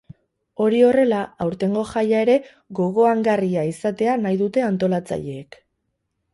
[0.63, 2.39] Hori horrela, aurtengo jaia ere
[2.81, 5.63] gogoangarria izatea nahi dute antolatzaileek.